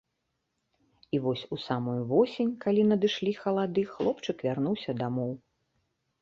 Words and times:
І 1.17 1.19
вось 1.25 1.43
у 1.55 1.59
самую 1.65 1.97
восень, 2.11 2.49
калі 2.63 2.87
надышлі 2.93 3.35
халады, 3.41 3.85
хлопчык 3.93 4.37
вярнуўся 4.49 4.91
дамоў. 5.05 5.31